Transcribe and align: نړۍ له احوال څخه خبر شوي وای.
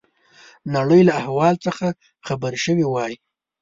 نړۍ 0.75 1.01
له 1.07 1.13
احوال 1.21 1.55
څخه 1.65 1.85
خبر 2.27 2.53
شوي 2.63 2.85
وای. 2.89 3.13